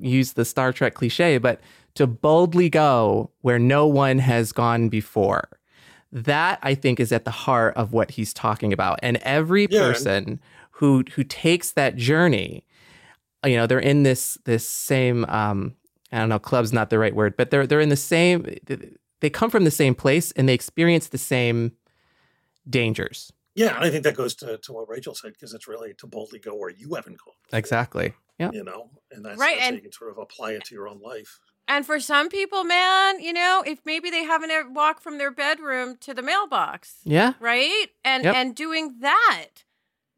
use 0.00 0.32
the 0.32 0.44
Star 0.44 0.72
Trek 0.72 0.94
cliche, 0.94 1.38
but 1.38 1.60
to 1.94 2.06
boldly 2.06 2.70
go 2.70 3.30
where 3.40 3.58
no 3.58 3.86
one 3.86 4.18
has 4.18 4.52
gone 4.52 4.88
before 4.88 5.48
that 6.10 6.58
I 6.62 6.74
think 6.74 7.00
is 7.00 7.12
at 7.12 7.24
the 7.26 7.30
heart 7.30 7.76
of 7.76 7.92
what 7.92 8.12
he's 8.12 8.32
talking 8.32 8.72
about. 8.72 8.98
And 9.02 9.18
every 9.18 9.66
Yeah. 9.70 9.80
person 9.80 10.40
who 10.70 11.04
who 11.14 11.24
takes 11.24 11.72
that 11.72 11.96
journey, 11.96 12.64
you 13.44 13.56
know, 13.56 13.66
they're 13.66 13.78
in 13.78 14.04
this 14.04 14.38
this 14.44 14.66
same 14.66 15.24
um 15.26 15.74
I 16.10 16.18
don't 16.20 16.30
know, 16.30 16.38
club's 16.38 16.72
not 16.72 16.88
the 16.88 16.98
right 16.98 17.14
word, 17.14 17.36
but 17.36 17.50
they're 17.50 17.66
they're 17.66 17.80
in 17.80 17.90
the 17.90 17.96
same 17.96 18.46
they 19.20 19.28
come 19.30 19.50
from 19.50 19.64
the 19.64 19.70
same 19.70 19.94
place 19.94 20.32
and 20.32 20.48
they 20.48 20.54
experience 20.54 21.08
the 21.08 21.18
same 21.18 21.72
dangers. 22.68 23.32
Yeah, 23.58 23.74
and 23.76 23.84
I 23.84 23.90
think 23.90 24.04
that 24.04 24.16
goes 24.16 24.34
to, 24.36 24.58
to 24.58 24.72
what 24.72 24.88
Rachel 24.88 25.14
said 25.14 25.32
because 25.32 25.52
it's 25.54 25.66
really 25.68 25.94
to 25.98 26.06
boldly 26.06 26.38
go 26.38 26.54
where 26.54 26.70
you 26.70 26.94
haven't 26.94 27.18
gone. 27.18 27.34
before, 27.44 27.58
Exactly. 27.58 28.14
Yeah. 28.38 28.50
You 28.52 28.62
know, 28.64 28.90
and 29.10 29.24
that's, 29.24 29.38
Right, 29.38 29.50
that's 29.56 29.60
how 29.62 29.66
and- 29.68 29.76
you 29.76 29.82
can 29.82 29.92
sort 29.92 30.10
of 30.12 30.18
apply 30.18 30.52
it 30.52 30.64
to 30.66 30.74
your 30.74 30.86
own 30.88 31.00
life. 31.00 31.38
And 31.70 31.84
for 31.84 32.00
some 32.00 32.28
people, 32.30 32.64
man, 32.64 33.20
you 33.20 33.32
know, 33.32 33.62
if 33.66 33.80
maybe 33.84 34.08
they 34.10 34.24
haven't 34.24 34.50
ever 34.50 34.70
walked 34.70 35.02
from 35.02 35.18
their 35.18 35.30
bedroom 35.30 35.96
to 36.00 36.14
the 36.14 36.22
mailbox, 36.22 37.00
Yeah. 37.04 37.34
right? 37.40 37.88
And 38.04 38.24
Yep. 38.24 38.34
and 38.34 38.54
doing 38.56 38.96
that. 39.00 39.48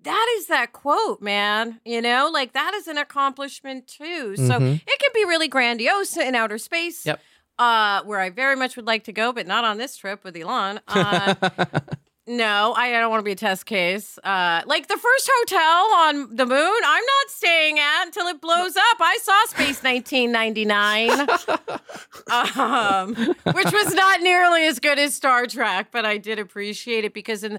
That 0.02 0.26
is 0.38 0.47
that 0.47 0.73
quote, 0.73 1.20
man. 1.20 1.80
You 1.85 2.00
know, 2.02 2.30
like 2.32 2.52
that 2.52 2.73
is 2.75 2.87
an 2.87 2.99
accomplishment 2.99 3.88
too. 3.88 4.37
So 4.37 4.44
Mhm. 4.61 4.75
it 4.87 4.99
can 5.00 5.11
be 5.12 5.25
really 5.25 5.49
grandiose 5.49 6.16
in 6.16 6.35
outer 6.35 6.59
space. 6.59 7.04
Yep. 7.06 7.20
uh, 7.59 8.02
where 8.04 8.20
I 8.20 8.30
very 8.30 8.56
much 8.56 8.75
would 8.76 8.87
like 8.87 9.04
to 9.04 9.12
go, 9.12 9.32
but 9.35 9.47
not 9.47 9.64
on 9.64 9.76
this 9.76 9.94
trip 9.94 10.25
with 10.25 10.35
Elon. 10.35 10.80
Uh, 10.88 11.35
no, 12.30 12.72
I 12.76 12.92
don't 12.92 13.10
want 13.10 13.18
to 13.20 13.25
be 13.25 13.32
a 13.32 13.37
test 13.37 13.66
case. 13.66 14.16
Uh, 14.22 14.62
like 14.64 14.87
the 14.87 14.96
first 14.96 15.30
hotel 15.34 15.94
on 15.94 16.37
the 16.37 16.46
moon, 16.46 16.80
I'm 16.84 17.04
not 17.04 17.28
staying 17.28 17.80
at 17.80 18.04
until 18.04 18.28
it 18.28 18.40
blows 18.40 18.76
up. 18.76 18.96
I 19.00 19.18
saw 19.20 19.44
Space 19.46 19.82
1999, 19.82 21.10
um, 22.56 23.16
which 23.52 23.72
was 23.72 23.94
not 23.94 24.20
nearly 24.20 24.64
as 24.64 24.78
good 24.78 24.96
as 25.00 25.12
Star 25.12 25.46
Trek, 25.46 25.88
but 25.90 26.06
I 26.06 26.18
did 26.18 26.38
appreciate 26.38 27.04
it 27.04 27.14
because 27.14 27.42
in 27.42 27.54
the 27.54 27.58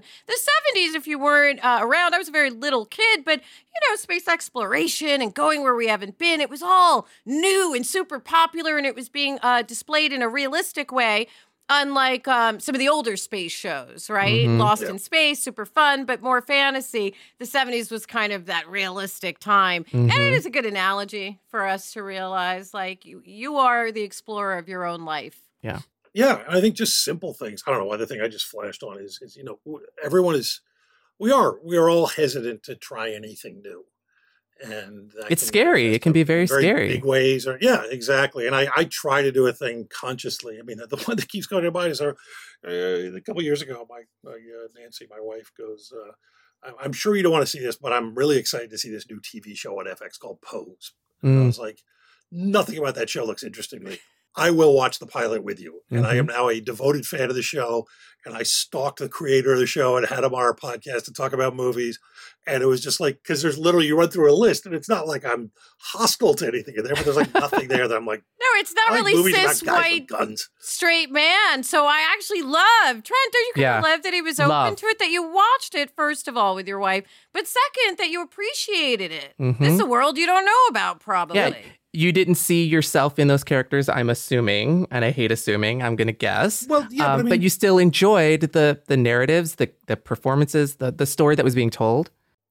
70s, 0.74 0.94
if 0.94 1.06
you 1.06 1.18
weren't 1.18 1.62
uh, 1.62 1.80
around, 1.82 2.14
I 2.14 2.18
was 2.18 2.28
a 2.28 2.32
very 2.32 2.48
little 2.48 2.86
kid, 2.86 3.26
but 3.26 3.40
you 3.40 3.90
know, 3.90 3.96
space 3.96 4.26
exploration 4.26 5.20
and 5.20 5.34
going 5.34 5.62
where 5.62 5.74
we 5.74 5.88
haven't 5.88 6.16
been, 6.16 6.40
it 6.40 6.48
was 6.48 6.62
all 6.62 7.06
new 7.26 7.74
and 7.74 7.86
super 7.86 8.18
popular, 8.18 8.78
and 8.78 8.86
it 8.86 8.94
was 8.94 9.10
being 9.10 9.38
uh, 9.42 9.60
displayed 9.60 10.14
in 10.14 10.22
a 10.22 10.28
realistic 10.30 10.90
way 10.90 11.26
unlike 11.68 12.28
um, 12.28 12.60
some 12.60 12.74
of 12.74 12.78
the 12.78 12.88
older 12.88 13.16
space 13.16 13.52
shows, 13.52 14.10
right? 14.10 14.46
Mhm. 14.46 14.58
Lost 14.58 14.82
Yeah. 14.82 14.90
in 14.90 14.98
Space, 14.98 15.40
super 15.40 15.64
fun, 15.64 16.04
but 16.04 16.20
more 16.22 16.40
fantasy. 16.42 17.14
The 17.38 17.46
70s 17.46 17.90
was 17.90 18.04
kind 18.06 18.32
of 18.32 18.46
that 18.46 18.68
realistic 18.68 19.38
time. 19.38 19.84
And 19.92 20.10
it 20.10 20.14
Mhm. 20.14 20.36
is 20.36 20.46
a 20.46 20.50
good 20.50 20.66
analogy 20.66 21.40
for 21.48 21.64
us 21.66 21.92
to 21.92 22.02
realize 22.02 22.74
like 22.74 23.04
you, 23.06 23.22
you 23.24 23.56
are 23.56 23.90
the 23.92 24.02
explorer 24.02 24.58
of 24.58 24.68
your 24.68 24.84
own 24.84 25.04
life. 25.04 25.40
Yeah, 25.62 25.80
Yeah. 26.12 26.44
I 26.48 26.60
think 26.60 26.74
just 26.76 27.02
simple 27.04 27.32
things. 27.34 27.62
I 27.66 27.70
don't 27.70 27.80
know. 27.80 27.86
One 27.86 27.94
other 27.96 28.06
thing 28.06 28.20
I 28.20 28.28
just 28.28 28.46
flashed 28.46 28.82
on 28.82 28.98
is, 28.98 29.18
is 29.22 29.36
you 29.36 29.44
know, 29.44 29.58
everyone 30.04 30.34
is, 30.34 30.60
we 31.18 31.30
are, 31.32 31.58
we 31.62 31.76
are 31.76 31.88
all 31.88 32.06
hesitant 32.08 32.62
to 32.64 32.74
try 32.74 33.10
anything 33.12 33.62
new, 33.62 33.84
and 34.62 35.12
It's 35.30 35.44
scary. 35.46 35.94
It 35.94 36.02
can 36.02 36.12
be 36.12 36.20
in 36.20 36.26
very 36.26 36.46
scary. 36.46 36.88
big 36.88 37.04
ways. 37.04 37.46
Or 37.46 37.58
yeah, 37.60 37.82
exactly. 37.90 38.46
And 38.46 38.54
I, 38.56 38.68
I 38.76 38.84
try 38.84 39.22
to 39.22 39.32
do 39.32 39.46
a 39.46 39.52
thing 39.52 39.88
consciously. 39.92 40.58
I 40.58 40.62
mean, 40.62 40.78
the 40.78 40.96
one 41.06 41.16
that 41.16 41.28
keeps 41.28 41.46
going 41.46 41.64
to 41.64 41.70
mind 41.70 41.90
is 41.92 42.00
our, 42.00 42.16
uh, 42.66 43.16
a 43.16 43.20
couple 43.20 43.42
years 43.42 43.62
ago, 43.62 43.86
my, 43.88 44.02
my 44.24 44.32
uh, 44.32 44.68
Nancy, 44.78 45.06
my 45.10 45.18
wife, 45.20 45.50
goes. 45.58 45.92
Uh, 45.94 46.12
"I'm- 46.64 46.76
I'm 46.80 46.92
sure 46.92 47.16
you 47.16 47.22
don't 47.24 47.32
want 47.32 47.42
to 47.44 47.50
see 47.50 47.58
this, 47.60 47.76
but 47.76 47.92
I'm 47.92 48.14
really 48.14 48.38
excited 48.38 48.70
to 48.70 48.78
see 48.78 48.90
this 48.90 49.06
new 49.10 49.20
TV 49.20 49.56
show 49.56 49.78
on 49.80 49.86
FX 49.86 50.18
called 50.20 50.40
Pose. 50.42 50.92
I 51.22 51.26
Mm. 51.26 51.46
was 51.46 51.58
like, 51.58 51.80
nothing 52.30 52.78
about 52.78 52.94
that 52.96 53.10
show 53.10 53.24
looks 53.24 53.42
interesting 53.42 53.80
to 53.80 53.90
me. 53.90 53.98
I 54.34 54.50
will 54.50 54.74
watch 54.74 54.98
the 54.98 55.06
pilot 55.06 55.44
with 55.44 55.60
you. 55.60 55.80
And 55.90 56.06
I 56.06 56.14
am 56.16 56.26
now 56.26 56.48
a 56.48 56.60
devoted 56.60 57.04
fan 57.06 57.28
of 57.28 57.34
the 57.34 57.42
show. 57.42 57.86
And 58.24 58.36
I 58.36 58.44
stalked 58.44 59.00
the 59.00 59.08
creator 59.08 59.52
of 59.52 59.58
the 59.58 59.66
show 59.66 59.96
and 59.96 60.06
had 60.06 60.22
him 60.22 60.32
on 60.32 60.40
our 60.40 60.54
podcast 60.54 61.04
to 61.06 61.12
talk 61.12 61.32
about 61.32 61.56
movies. 61.56 61.98
And 62.46 62.62
it 62.62 62.66
was 62.66 62.80
just 62.80 63.00
like, 63.00 63.18
because 63.20 63.42
there's 63.42 63.58
literally, 63.58 63.88
you 63.88 63.98
run 63.98 64.10
through 64.10 64.32
a 64.32 64.34
list 64.34 64.64
and 64.64 64.74
it's 64.76 64.88
not 64.88 65.08
like 65.08 65.24
I'm 65.24 65.50
hostile 65.80 66.32
to 66.34 66.46
anything 66.46 66.74
in 66.76 66.84
there, 66.84 66.94
but 66.94 67.04
there's 67.04 67.16
like 67.16 67.34
nothing 67.34 67.66
there 67.68 67.88
that 67.88 67.96
I'm 67.96 68.06
like, 68.06 68.22
No, 68.40 68.46
it's 68.60 68.72
not 68.74 68.92
like 68.92 69.00
really 69.00 69.14
movies 69.14 69.34
cis 69.34 69.62
white 69.64 70.06
guns. 70.06 70.48
straight 70.60 71.10
man. 71.10 71.64
So 71.64 71.84
I 71.86 72.06
actually 72.12 72.42
love 72.42 73.02
Trent. 73.02 73.06
Don't 73.32 73.46
you 73.48 73.52
kind 73.54 73.62
Yeah. 73.62 73.78
of 73.78 73.84
love 73.84 74.02
that 74.04 74.14
he 74.14 74.22
was 74.22 74.38
open 74.38 74.50
Love. 74.50 74.76
to 74.76 74.86
it? 74.86 74.98
That 75.00 75.10
you 75.10 75.22
watched 75.28 75.74
it 75.74 75.90
first 75.96 76.28
of 76.28 76.36
all 76.36 76.54
with 76.54 76.68
your 76.68 76.78
wife, 76.78 77.04
but 77.34 77.46
second 77.48 77.98
that 77.98 78.08
you 78.08 78.22
appreciated 78.22 79.10
it. 79.10 79.34
This 79.58 79.72
is 79.74 79.80
Mhm. 79.80 79.84
a 79.84 79.86
world 79.86 80.16
you 80.16 80.26
don't 80.26 80.44
know 80.44 80.66
about, 80.70 81.00
probably. 81.00 81.38
Yeah, 81.40 81.54
you 81.92 82.12
didn't 82.12 82.36
see 82.36 82.64
yourself 82.64 83.18
in 83.18 83.28
those 83.28 83.44
characters, 83.44 83.88
I'm 83.88 84.08
assuming, 84.10 84.86
and 84.90 85.04
I 85.04 85.10
hate 85.10 85.30
assuming. 85.32 85.82
I'm 85.82 85.96
gonna 85.96 86.12
guess. 86.12 86.66
Well, 86.68 86.86
yeah, 86.90 87.06
Um, 87.06 87.12
but, 87.12 87.20
I 87.20 87.22
mean, 87.24 87.28
but 87.28 87.40
you 87.42 87.48
still 87.50 87.78
enjoyed 87.78 88.40
the 88.52 88.80
the 88.86 88.96
narratives, 88.96 89.56
the 89.56 89.70
the 89.86 89.96
performances, 89.96 90.76
the 90.76 90.90
the 90.90 91.06
story 91.06 91.34
that 91.36 91.44
was 91.44 91.54
being 91.54 91.70
told. 91.70 92.10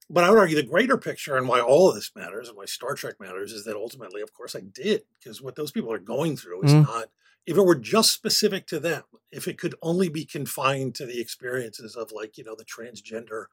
but 0.10 0.24
I 0.26 0.30
would 0.30 0.40
argue 0.40 0.58
the 0.58 0.64
greater 0.64 0.98
picture 0.98 1.38
and 1.38 1.48
why 1.48 1.62
all 1.62 1.88
of 1.90 1.96
this 1.96 2.12
matters 2.16 2.50
and 2.50 2.58
why 2.58 2.66
Star 2.66 2.94
Trek 2.96 3.16
matters 3.20 3.52
is 3.54 3.64
that 3.64 3.76
ultimately, 3.78 4.22
of 4.22 4.34
course, 4.34 4.56
I 4.56 4.60
did 4.62 5.04
because 5.18 5.42
what 5.42 5.56
those 5.56 5.72
people 5.72 5.92
are 5.94 6.00
going 6.00 6.36
through 6.38 6.64
is 6.64 6.74
Mm. 6.74 6.84
not. 6.84 7.10
If 7.48 7.58
it 7.58 7.62
were 7.66 7.76
just 7.96 8.12
specific 8.14 8.68
to 8.68 8.80
them, 8.80 9.04
if 9.32 9.48
it 9.48 9.58
could 9.58 9.74
only 9.82 10.10
be 10.10 10.26
confined 10.26 10.94
to 10.96 11.06
the 11.08 11.20
experiences 11.20 11.96
of 11.96 12.12
like 12.12 12.38
you 12.38 12.44
know 12.44 12.56
the 12.56 12.66
transgender, 12.66 13.46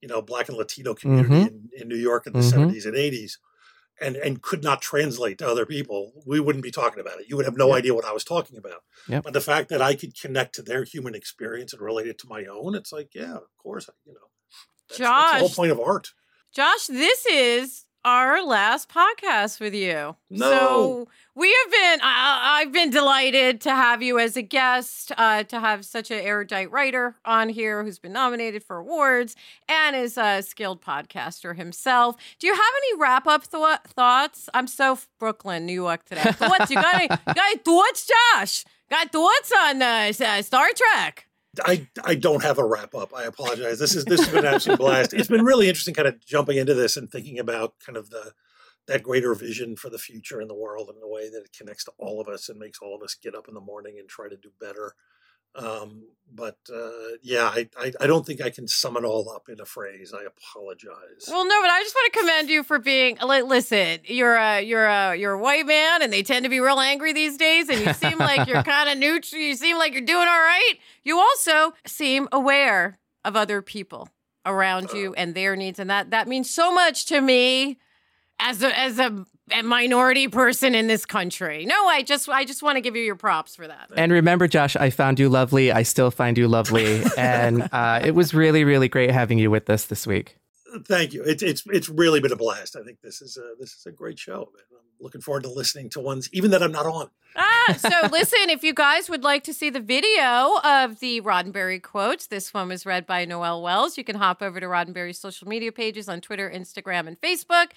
you 0.00 0.08
know, 0.08 0.20
Black 0.22 0.48
and 0.48 0.58
Latino 0.58 0.94
community 0.94 1.34
Mm-hmm. 1.34 1.46
in, 1.46 1.82
in 1.82 1.88
New 1.88 1.96
York 1.96 2.26
in 2.26 2.32
the 2.32 2.40
Mhm. 2.40 2.50
70s 2.52 2.86
and 2.86 2.96
80s, 2.96 3.38
and 4.00 4.16
and 4.16 4.42
could 4.42 4.62
not 4.62 4.82
translate 4.82 5.38
to 5.38 5.48
other 5.48 5.64
people, 5.64 6.12
we 6.26 6.38
wouldn't 6.40 6.62
be 6.64 6.70
talking 6.70 7.00
about 7.00 7.18
it. 7.20 7.26
You 7.28 7.36
would 7.36 7.46
have 7.46 7.56
no 7.56 7.68
Yep. 7.68 7.76
idea 7.78 7.94
what 7.94 8.04
I 8.04 8.12
was 8.12 8.24
talking 8.24 8.58
about. 8.58 8.82
Yep. 9.08 9.24
But 9.24 9.32
the 9.32 9.40
fact 9.40 9.68
that 9.70 9.80
I 9.80 9.94
could 9.94 10.18
connect 10.20 10.54
to 10.56 10.62
their 10.62 10.84
human 10.84 11.14
experience 11.14 11.72
and 11.72 11.80
relate 11.80 12.06
it 12.06 12.18
to 12.18 12.28
my 12.28 12.44
own, 12.44 12.74
it's 12.74 12.92
like, 12.92 13.14
yeah, 13.14 13.34
of 13.36 13.56
course, 13.56 13.88
you 14.04 14.12
know. 14.12 14.20
That's, 14.88 14.98
that's 14.98 15.32
the 15.32 15.38
whole 15.38 15.48
Josh. 15.48 15.56
point 15.56 15.72
of 15.72 15.80
art. 15.80 16.12
Josh, 16.54 16.86
this 16.88 17.24
is 17.26 17.85
our 18.06 18.40
last 18.46 18.88
podcast 18.88 19.58
with 19.58 19.74
you. 19.74 20.14
No. 20.30 20.48
So 20.48 21.08
we 21.34 21.52
have 21.52 21.72
been, 21.72 22.00
I, 22.04 22.60
I've 22.60 22.72
been 22.72 22.90
delighted 22.90 23.60
to 23.62 23.70
have 23.70 24.00
you 24.00 24.20
as 24.20 24.36
a 24.36 24.42
guest, 24.42 25.10
uh, 25.18 25.42
to 25.42 25.58
have 25.58 25.84
such 25.84 26.12
an 26.12 26.20
erudite 26.20 26.70
writer 26.70 27.16
on 27.24 27.48
here 27.48 27.82
who's 27.82 27.98
been 27.98 28.12
nominated 28.12 28.62
for 28.62 28.76
awards 28.76 29.34
and 29.68 29.96
is 29.96 30.16
a 30.16 30.40
skilled 30.42 30.80
podcaster 30.80 31.56
himself. 31.56 32.14
Do 32.38 32.46
you 32.46 32.54
have 32.54 32.62
any 32.76 33.00
wrap 33.00 33.26
up 33.26 33.50
th- 33.50 33.80
thoughts? 33.88 34.48
I'm 34.54 34.68
so 34.68 35.00
Brooklyn, 35.18 35.66
New 35.66 35.72
York 35.72 36.04
today. 36.04 36.30
Thoughts? 36.30 36.70
You 36.70 36.76
got 36.76 36.94
any, 36.94 37.04
you 37.04 37.08
got 37.34 37.38
any 37.38 37.58
thoughts, 37.58 38.08
Josh? 38.32 38.64
Got 38.88 39.10
thoughts 39.10 39.52
on 39.52 39.82
uh, 39.82 40.12
Star 40.12 40.68
Trek? 40.76 41.25
I, 41.64 41.88
I 42.04 42.14
don't 42.14 42.42
have 42.42 42.58
a 42.58 42.64
wrap 42.64 42.94
up. 42.94 43.12
I 43.14 43.24
apologize. 43.24 43.78
This 43.78 43.94
is 43.94 44.04
this 44.04 44.20
has 44.20 44.28
been 44.28 44.44
an 44.44 44.54
absolute 44.54 44.78
blast. 44.78 45.14
It's 45.14 45.28
been 45.28 45.44
really 45.44 45.68
interesting, 45.68 45.94
kind 45.94 46.08
of 46.08 46.24
jumping 46.24 46.56
into 46.56 46.74
this 46.74 46.96
and 46.96 47.10
thinking 47.10 47.38
about 47.38 47.74
kind 47.84 47.96
of 47.96 48.10
the 48.10 48.32
that 48.86 49.02
greater 49.02 49.34
vision 49.34 49.76
for 49.76 49.90
the 49.90 49.98
future 49.98 50.40
in 50.40 50.48
the 50.48 50.54
world 50.54 50.88
and 50.88 51.02
the 51.02 51.08
way 51.08 51.28
that 51.28 51.42
it 51.44 51.56
connects 51.56 51.84
to 51.84 51.92
all 51.98 52.20
of 52.20 52.28
us 52.28 52.48
and 52.48 52.58
makes 52.58 52.78
all 52.80 52.94
of 52.94 53.02
us 53.02 53.16
get 53.20 53.34
up 53.34 53.48
in 53.48 53.54
the 53.54 53.60
morning 53.60 53.96
and 53.98 54.08
try 54.08 54.28
to 54.28 54.36
do 54.36 54.50
better. 54.60 54.94
Um, 55.56 56.04
but 56.32 56.58
uh, 56.70 56.90
yeah, 57.22 57.44
I, 57.44 57.68
I 57.78 57.92
I 58.00 58.06
don't 58.06 58.26
think 58.26 58.42
I 58.42 58.50
can 58.50 58.68
sum 58.68 58.96
it 58.96 59.04
all 59.04 59.30
up 59.30 59.48
in 59.48 59.58
a 59.60 59.64
phrase. 59.64 60.12
I 60.12 60.24
apologize. 60.24 61.24
Well, 61.28 61.46
no, 61.46 61.62
but 61.62 61.70
I 61.70 61.80
just 61.82 61.94
want 61.94 62.12
to 62.12 62.18
commend 62.18 62.50
you 62.50 62.62
for 62.62 62.78
being. 62.78 63.16
li- 63.24 63.42
Listen, 63.42 64.00
you're 64.04 64.34
a 64.34 64.60
you're 64.60 64.84
a 64.86 65.14
you're 65.16 65.32
a 65.32 65.38
white 65.38 65.66
man, 65.66 66.02
and 66.02 66.12
they 66.12 66.22
tend 66.22 66.44
to 66.44 66.50
be 66.50 66.60
real 66.60 66.78
angry 66.80 67.12
these 67.12 67.36
days. 67.38 67.68
And 67.68 67.80
you 67.80 67.92
seem 67.94 68.18
like 68.18 68.46
you're 68.48 68.62
kind 68.64 68.90
of 68.90 68.98
neutral. 68.98 69.40
You 69.40 69.54
seem 69.54 69.78
like 69.78 69.92
you're 69.92 70.02
doing 70.02 70.26
all 70.28 70.40
right. 70.40 70.74
You 71.04 71.18
also 71.18 71.72
seem 71.86 72.28
aware 72.32 72.98
of 73.24 73.34
other 73.36 73.62
people 73.62 74.08
around 74.44 74.92
you 74.92 75.14
and 75.14 75.34
their 75.34 75.56
needs, 75.56 75.78
and 75.78 75.88
that 75.88 76.10
that 76.10 76.28
means 76.28 76.50
so 76.50 76.72
much 76.74 77.06
to 77.06 77.20
me 77.20 77.78
as 78.38 78.62
a 78.62 78.78
as 78.78 78.98
a 78.98 79.24
minority 79.64 80.28
person 80.28 80.74
in 80.74 80.86
this 80.86 81.06
country. 81.06 81.64
No, 81.64 81.86
I 81.86 82.02
just 82.02 82.28
I 82.28 82.44
just 82.44 82.62
want 82.62 82.76
to 82.76 82.80
give 82.80 82.96
you 82.96 83.02
your 83.02 83.16
props 83.16 83.54
for 83.56 83.66
that. 83.66 83.90
And 83.96 84.12
remember, 84.12 84.48
Josh, 84.48 84.76
I 84.76 84.90
found 84.90 85.18
you 85.18 85.28
lovely. 85.28 85.72
I 85.72 85.82
still 85.82 86.10
find 86.10 86.36
you 86.36 86.48
lovely, 86.48 87.02
and 87.18 87.68
uh, 87.72 88.00
it 88.04 88.14
was 88.14 88.34
really, 88.34 88.64
really 88.64 88.88
great 88.88 89.10
having 89.10 89.38
you 89.38 89.50
with 89.50 89.68
us 89.70 89.86
this 89.86 90.06
week. 90.06 90.38
Thank 90.84 91.12
you. 91.12 91.22
It's 91.22 91.42
it's 91.42 91.62
it's 91.66 91.88
really 91.88 92.20
been 92.20 92.32
a 92.32 92.36
blast. 92.36 92.76
I 92.76 92.82
think 92.82 93.00
this 93.02 93.22
is 93.22 93.36
a 93.36 93.54
this 93.58 93.72
is 93.74 93.86
a 93.86 93.92
great 93.92 94.18
show. 94.18 94.34
and 94.34 94.78
I'm 94.78 94.85
looking 95.00 95.20
forward 95.20 95.42
to 95.44 95.50
listening 95.50 95.90
to 95.90 96.00
ones 96.00 96.28
even 96.32 96.50
that 96.52 96.62
I'm 96.62 96.72
not 96.72 96.86
on. 96.86 97.10
Ah, 97.36 97.76
so 97.78 98.08
listen, 98.12 98.48
if 98.48 98.62
you 98.62 98.72
guys 98.72 99.08
would 99.10 99.22
like 99.22 99.44
to 99.44 99.54
see 99.54 99.70
the 99.70 99.80
video 99.80 100.58
of 100.64 101.00
the 101.00 101.20
Roddenberry 101.20 101.82
quotes, 101.82 102.26
this 102.26 102.54
one 102.54 102.68
was 102.68 102.86
read 102.86 103.06
by 103.06 103.24
Noel 103.24 103.62
Wells. 103.62 103.98
You 103.98 104.04
can 104.04 104.16
hop 104.16 104.42
over 104.42 104.60
to 104.60 104.66
Roddenberry's 104.66 105.18
social 105.18 105.48
media 105.48 105.72
pages 105.72 106.08
on 106.08 106.20
Twitter, 106.20 106.50
Instagram, 106.50 107.06
and 107.06 107.20
Facebook. 107.20 107.68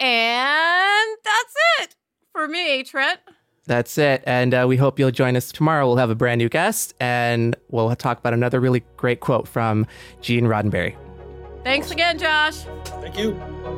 And 0.00 1.16
that's 1.24 1.54
it 1.80 1.96
for 2.32 2.46
me, 2.48 2.82
Trent. 2.84 3.20
That's 3.66 3.98
it. 3.98 4.22
And 4.26 4.54
uh, 4.54 4.64
we 4.66 4.76
hope 4.76 4.98
you'll 4.98 5.10
join 5.10 5.36
us 5.36 5.52
tomorrow. 5.52 5.86
We'll 5.86 5.96
have 5.96 6.10
a 6.10 6.14
brand 6.14 6.38
new 6.38 6.48
guest, 6.48 6.94
and 7.00 7.54
we'll 7.68 7.94
talk 7.96 8.18
about 8.18 8.32
another 8.32 8.60
really 8.60 8.82
great 8.96 9.20
quote 9.20 9.46
from 9.46 9.86
Gene 10.22 10.44
Roddenberry. 10.44 10.96
Thanks 11.64 11.90
again, 11.90 12.18
Josh. 12.18 12.64
Thank 12.84 13.18
you. 13.18 13.77